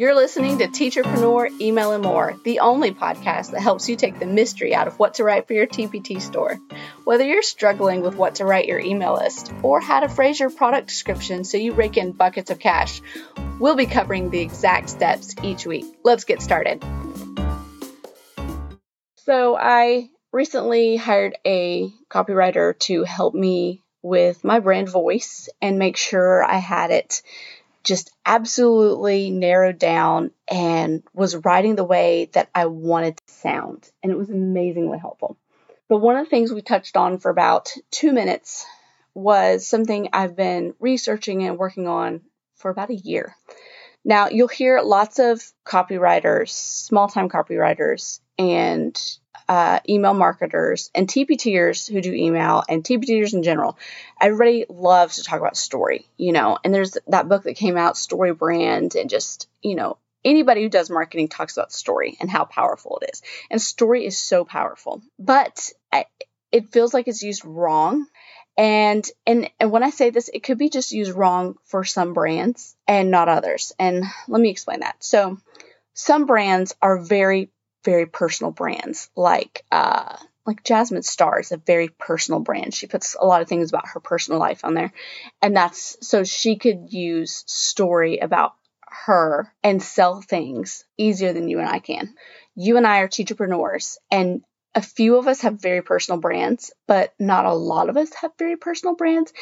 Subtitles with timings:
[0.00, 4.26] You're listening to Teacherpreneur Email and More, the only podcast that helps you take the
[4.26, 6.60] mystery out of what to write for your TPT store.
[7.02, 10.50] Whether you're struggling with what to write your email list or how to phrase your
[10.50, 13.02] product description so you rake in buckets of cash,
[13.58, 15.84] we'll be covering the exact steps each week.
[16.04, 16.80] Let's get started.
[19.16, 25.96] So, I recently hired a copywriter to help me with my brand voice and make
[25.96, 27.22] sure I had it
[27.88, 33.90] just absolutely narrowed down and was writing the way that I wanted to sound.
[34.02, 35.38] And it was amazingly helpful.
[35.88, 38.66] But one of the things we touched on for about two minutes
[39.14, 42.20] was something I've been researching and working on
[42.56, 43.34] for about a year.
[44.04, 48.94] Now, you'll hear lots of copywriters, small time copywriters, and
[49.48, 53.78] uh, email marketers and TPTers who do email and TPTers in general.
[54.20, 57.96] Everybody loves to talk about story, you know, and there's that book that came out,
[57.96, 62.44] Story Brand, and just, you know, anybody who does marketing talks about story and how
[62.44, 63.22] powerful it is.
[63.50, 66.04] And story is so powerful, but I,
[66.52, 68.06] it feels like it's used wrong.
[68.56, 72.12] And, and and when I say this, it could be just used wrong for some
[72.12, 73.72] brands and not others.
[73.78, 74.96] And let me explain that.
[74.98, 75.38] So,
[75.94, 77.50] some brands are very
[77.84, 82.74] very personal brands like uh, like Jasmine Star is a very personal brand.
[82.74, 84.92] She puts a lot of things about her personal life on there.
[85.42, 88.54] And that's so she could use story about
[89.06, 92.14] her and sell things easier than you and I can.
[92.56, 94.42] You and I are teacherpreneurs and
[94.74, 98.32] a few of us have very personal brands, but not a lot of us have
[98.38, 99.32] very personal brands.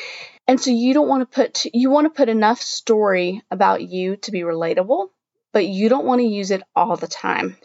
[0.49, 4.17] And so you don't want to put you want to put enough story about you
[4.17, 5.09] to be relatable,
[5.57, 7.57] but you don't want to use it all the time.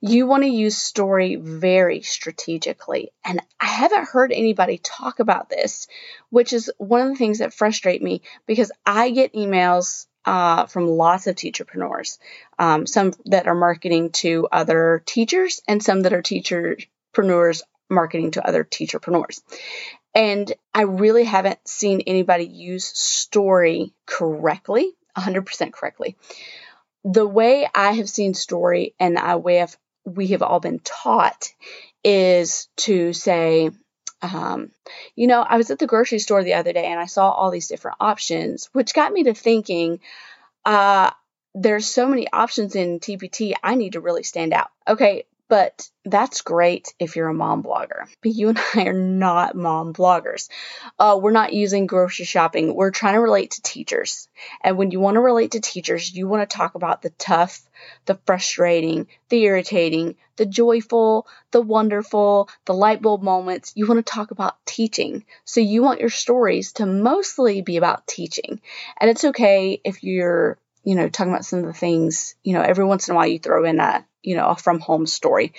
[0.00, 3.10] You want to use story very strategically.
[3.24, 5.88] And I haven't heard anybody talk about this,
[6.28, 10.86] which is one of the things that frustrate me because I get emails uh, from
[10.86, 12.18] lots of teacherpreneurs,
[12.60, 18.46] um, some that are marketing to other teachers and some that are teacherpreneurs marketing to
[18.46, 19.42] other teacherpreneurs.
[20.14, 26.16] And I really haven't seen anybody use story correctly, 100% correctly
[27.04, 31.48] the way I have seen story and the way I've, we have all been taught
[32.04, 33.70] is to say,
[34.22, 34.70] um,
[35.14, 37.50] you know, I was at the grocery store the other day and I saw all
[37.50, 40.00] these different options, which got me to thinking,
[40.64, 41.10] uh,
[41.54, 44.68] there's so many options in TPT, I need to really stand out.
[44.86, 48.08] Okay, but that's great if you're a mom blogger.
[48.22, 50.48] But you and I are not mom bloggers.
[50.96, 52.72] Uh, we're not using grocery shopping.
[52.72, 54.28] We're trying to relate to teachers.
[54.62, 57.60] And when you want to relate to teachers, you want to talk about the tough,
[58.06, 63.72] the frustrating, the irritating, the joyful, the wonderful, the light bulb moments.
[63.74, 65.24] You want to talk about teaching.
[65.44, 68.60] So you want your stories to mostly be about teaching.
[69.00, 72.62] And it's okay if you're you know, talking about some of the things, you know,
[72.62, 75.54] every once in a while you throw in a, you know, a from home story.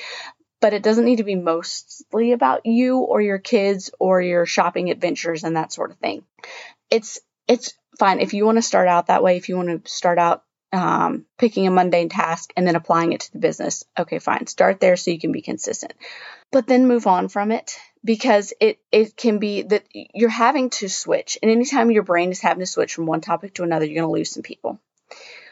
[0.60, 4.92] But it doesn't need to be mostly about you or your kids or your shopping
[4.92, 6.24] adventures and that sort of thing.
[6.90, 9.38] It's it's fine if you want to start out that way.
[9.38, 13.22] If you want to start out um, picking a mundane task and then applying it
[13.22, 14.48] to the business, okay, fine.
[14.48, 15.94] Start there so you can be consistent,
[16.52, 20.88] but then move on from it because it it can be that you're having to
[20.88, 24.02] switch, and anytime your brain is having to switch from one topic to another, you're
[24.02, 24.80] going to lose some people.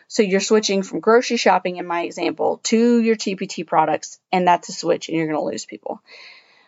[0.10, 4.68] So you're switching from grocery shopping, in my example, to your TPT products, and that's
[4.68, 6.02] a switch, and you're going to lose people.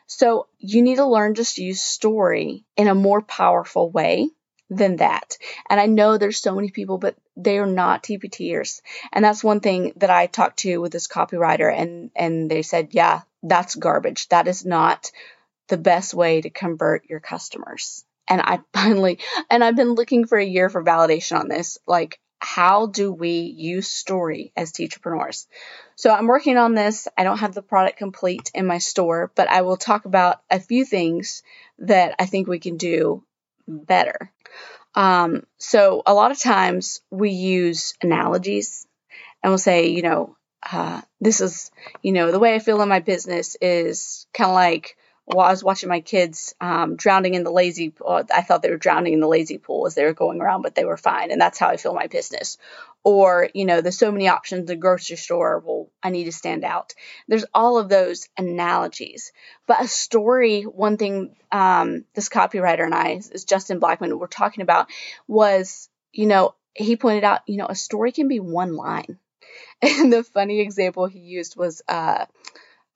[0.05, 4.29] So you need to learn just to use story in a more powerful way
[4.69, 5.37] than that.
[5.69, 8.81] And I know there's so many people, but they are not TPTers.
[9.11, 12.89] And that's one thing that I talked to with this copywriter, and and they said,
[12.91, 14.27] yeah, that's garbage.
[14.29, 15.11] That is not
[15.67, 18.05] the best way to convert your customers.
[18.27, 19.17] And I finally,
[19.49, 21.79] and I've been looking for a year for validation on this.
[21.87, 25.45] Like, how do we use story as teacherpreneurs?
[25.95, 27.07] So I'm working on this.
[27.15, 30.59] I don't have the product complete in my store, but I will talk about a
[30.59, 31.43] few things
[31.79, 33.23] that I think we can do
[33.67, 34.31] better.
[34.95, 38.87] Um, so a lot of times we use analogies
[39.43, 40.35] and we'll say, you know,
[40.69, 41.71] uh, this is,
[42.01, 44.97] you know, the way I feel in my business is kind of like
[45.31, 48.77] while I was watching my kids um, drowning in the lazy, I thought they were
[48.77, 51.39] drowning in the lazy pool as they were going around, but they were fine, and
[51.39, 52.57] that's how I feel my business.
[53.03, 55.63] Or you know, there's so many options the grocery store.
[55.65, 56.93] Well, I need to stand out.
[57.27, 59.31] There's all of those analogies,
[59.67, 60.63] but a story.
[60.63, 64.87] One thing um, this copywriter and I, is Justin Blackman, were talking about
[65.27, 69.17] was, you know, he pointed out, you know, a story can be one line,
[69.81, 71.81] and the funny example he used was.
[71.87, 72.25] Uh,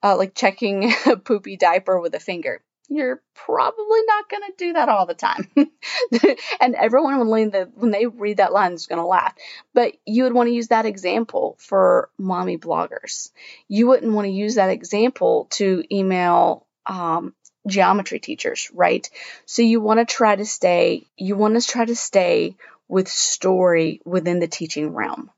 [0.02, 2.62] uh, like checking a poopy diaper with a finger.
[2.88, 5.50] you're probably not going to do that all the time.
[6.60, 9.34] and everyone when they, when they read that line is going to laugh.
[9.74, 13.30] But you would want to use that example for mommy bloggers.
[13.68, 17.34] You wouldn't want to use that example to email um,
[17.66, 19.08] geometry teachers, right?
[19.44, 22.56] So you want to try to stay, you want to try to stay
[22.88, 25.30] with story within the teaching realm.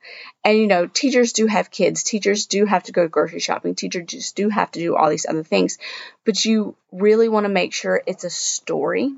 [0.45, 4.33] And you know, teachers do have kids, teachers do have to go grocery shopping, teachers
[4.33, 5.79] do have to do all these other things,
[6.25, 9.11] but you really want to make sure it's a story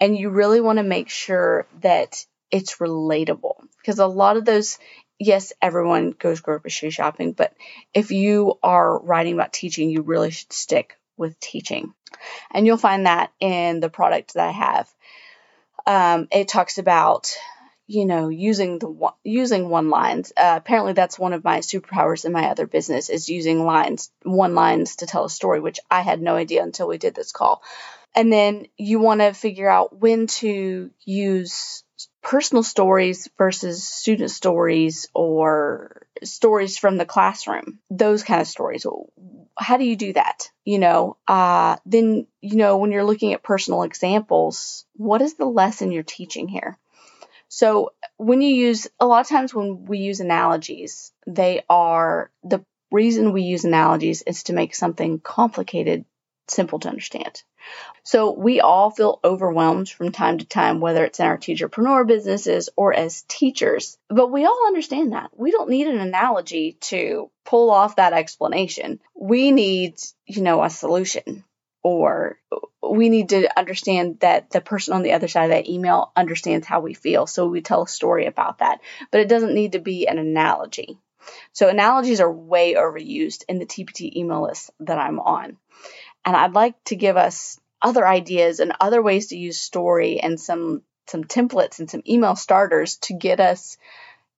[0.00, 4.78] and you really want to make sure that it's relatable because a lot of those
[5.18, 7.54] yes, everyone goes grocery shopping, but
[7.94, 11.94] if you are writing about teaching, you really should stick with teaching.
[12.50, 14.90] And you'll find that in the product that I have.
[15.86, 17.36] Um, it talks about
[17.92, 20.32] you know using the using one lines.
[20.36, 24.54] Uh, apparently that's one of my superpowers in my other business is using lines one
[24.54, 27.62] lines to tell a story which i had no idea until we did this call.
[28.14, 31.82] And then you want to figure out when to use
[32.22, 38.86] personal stories versus student stories or stories from the classroom those kind of stories.
[39.58, 40.48] How do you do that?
[40.64, 45.44] You know uh, then you know when you're looking at personal examples what is the
[45.44, 46.78] lesson you're teaching here
[47.54, 52.64] so when you use, a lot of times when we use analogies, they are the
[52.90, 56.06] reason we use analogies is to make something complicated
[56.48, 57.42] simple to understand.
[58.04, 62.70] So we all feel overwhelmed from time to time, whether it's in our teacherpreneur businesses
[62.74, 63.98] or as teachers.
[64.08, 65.28] But we all understand that.
[65.36, 68.98] We don't need an analogy to pull off that explanation.
[69.14, 71.44] We need, you know, a solution
[71.82, 72.38] or
[72.82, 76.66] we need to understand that the person on the other side of that email understands
[76.66, 77.26] how we feel.
[77.26, 78.80] So we tell a story about that.
[79.10, 80.98] But it doesn't need to be an analogy.
[81.52, 85.56] So analogies are way overused in the TPT email list that I'm on.
[86.24, 90.38] And I'd like to give us other ideas and other ways to use story and
[90.38, 93.76] some some templates and some email starters to get us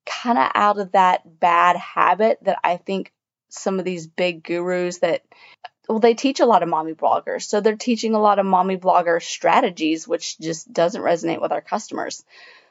[0.06, 3.12] kind of out of that bad habit that I think
[3.50, 5.23] some of these big gurus that
[5.89, 7.43] well, they teach a lot of mommy bloggers.
[7.43, 11.61] So they're teaching a lot of mommy blogger strategies, which just doesn't resonate with our
[11.61, 12.25] customers.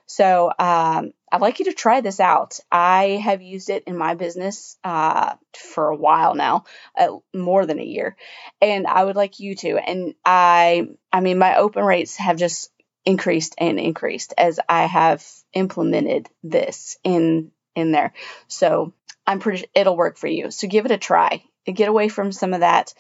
[0.06, 2.60] So um, I'd like you to try this out.
[2.72, 6.66] I have used it in my business uh, for a while now,
[6.98, 8.18] uh, more than a year,
[8.62, 9.78] and I would like you to.
[9.78, 12.70] And I, I mean, my open rates have just
[13.06, 18.14] increased and increased as I have implemented this in in there.
[18.48, 18.94] So
[19.26, 19.66] I'm pretty.
[19.74, 20.52] It'll work for you.
[20.52, 22.94] So give it a try get away from some of that.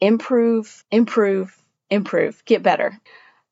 [0.00, 1.56] Improve, improve,
[1.90, 2.98] improve, get better.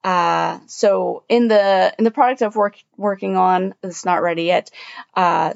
[0.05, 4.71] Uh, so in the in the product I've work, working on, it's not ready yet.
[5.15, 5.53] Uh,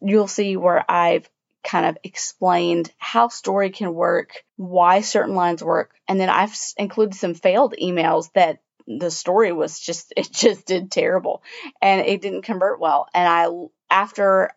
[0.00, 1.28] you'll see where I've
[1.62, 7.14] kind of explained how story can work, why certain lines work, and then I've included
[7.16, 11.42] some failed emails that the story was just it just did terrible
[11.82, 13.08] and it didn't convert well.
[13.12, 13.48] And I
[13.90, 14.50] after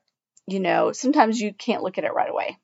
[0.47, 2.57] you know sometimes you can't look at it right away.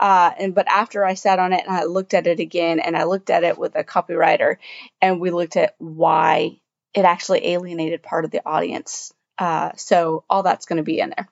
[0.00, 2.96] Uh, and but after I sat on it and I looked at it again and
[2.96, 4.56] I looked at it with a copywriter
[5.02, 6.58] and we looked at why
[6.94, 9.12] it actually alienated part of the audience.
[9.38, 11.28] Uh, so all that's going to be in there.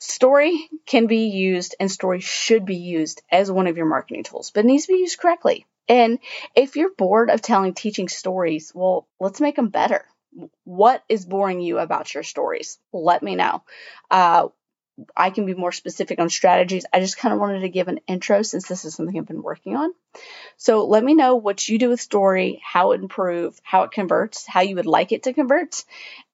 [0.00, 4.50] Story can be used and story should be used as one of your marketing tools,
[4.54, 5.66] but needs to be used correctly.
[5.88, 6.18] And
[6.54, 10.04] if you're bored of telling teaching stories, well, let's make them better.
[10.64, 12.78] What is boring you about your stories?
[12.92, 13.62] Let me know.
[14.10, 14.48] Uh,
[15.16, 16.84] I can be more specific on strategies.
[16.92, 19.42] I just kind of wanted to give an intro since this is something I've been
[19.42, 19.92] working on.
[20.56, 24.46] So let me know what you do with story, how it improves, how it converts,
[24.46, 25.84] how you would like it to convert,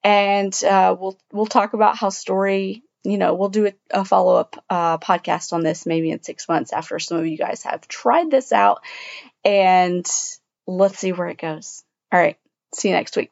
[0.03, 2.83] and uh, we'll we'll talk about how story.
[3.07, 6.49] You know, we'll do a, a follow up uh, podcast on this maybe in six
[6.49, 8.83] months after some of you guys have tried this out,
[9.45, 10.07] and
[10.67, 11.85] let's see where it goes.
[12.11, 12.39] All right,
[12.75, 13.31] see you next week.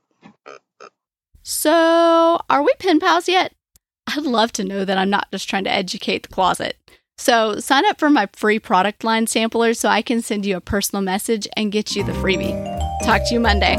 [1.42, 3.54] So, are we pen pals yet?
[4.06, 6.76] I'd love to know that I'm not just trying to educate the closet.
[7.18, 10.60] So sign up for my free product line sampler so I can send you a
[10.60, 12.52] personal message and get you the freebie.
[13.04, 13.76] Talk to you Monday.